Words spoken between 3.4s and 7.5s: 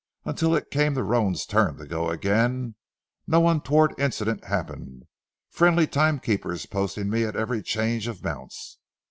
untoward incident happened, friendly timekeepers posting me at